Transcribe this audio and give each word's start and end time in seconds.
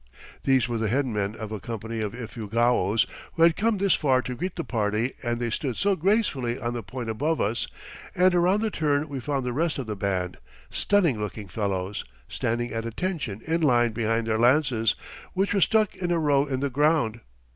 These 0.45 0.67
were 0.67 0.79
the 0.79 0.87
head 0.87 1.05
men 1.05 1.35
of 1.35 1.51
a 1.51 1.59
company 1.59 2.01
of 2.01 2.15
Ifugaos 2.15 3.05
who 3.35 3.43
had 3.43 3.55
come 3.55 3.77
this 3.77 3.93
far 3.93 4.23
to 4.23 4.33
greet 4.33 4.55
the 4.55 4.63
party 4.63 5.13
and 5.21 5.39
they 5.39 5.51
stood 5.51 5.77
so 5.77 5.95
gracefully 5.95 6.57
on 6.59 6.73
the 6.73 6.81
point 6.81 7.07
above 7.07 7.39
us; 7.39 7.67
and 8.15 8.33
around 8.33 8.61
the 8.61 8.71
turn 8.71 9.07
we 9.09 9.19
found 9.19 9.43
the 9.43 9.53
rest 9.53 9.77
of 9.77 9.85
the 9.85 9.95
band, 9.95 10.39
stunning 10.71 11.19
looking 11.21 11.47
fellows, 11.47 12.03
standing 12.27 12.73
at 12.73 12.83
attention 12.83 13.43
in 13.45 13.61
line 13.61 13.91
behind 13.91 14.25
their 14.25 14.39
lances, 14.39 14.95
which 15.33 15.53
were 15.53 15.61
stuck 15.61 15.93
in 15.95 16.09
a 16.09 16.17
row 16.17 16.47
in 16.47 16.61
the 16.61 16.71
ground. 16.71 17.19